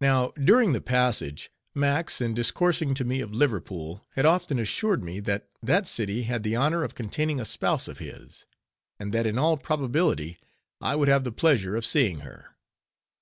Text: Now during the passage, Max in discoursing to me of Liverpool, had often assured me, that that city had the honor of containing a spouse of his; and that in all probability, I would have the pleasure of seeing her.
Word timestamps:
Now 0.02 0.32
during 0.32 0.74
the 0.74 0.80
passage, 0.82 1.50
Max 1.74 2.20
in 2.20 2.34
discoursing 2.34 2.92
to 2.92 3.02
me 3.02 3.22
of 3.22 3.32
Liverpool, 3.32 4.04
had 4.10 4.26
often 4.26 4.58
assured 4.58 5.02
me, 5.02 5.20
that 5.20 5.48
that 5.62 5.88
city 5.88 6.24
had 6.24 6.42
the 6.42 6.54
honor 6.54 6.84
of 6.84 6.94
containing 6.94 7.40
a 7.40 7.46
spouse 7.46 7.88
of 7.88 7.96
his; 7.98 8.44
and 8.98 9.10
that 9.14 9.26
in 9.26 9.38
all 9.38 9.56
probability, 9.56 10.38
I 10.82 10.96
would 10.96 11.08
have 11.08 11.24
the 11.24 11.32
pleasure 11.32 11.76
of 11.76 11.86
seeing 11.86 12.20
her. 12.20 12.58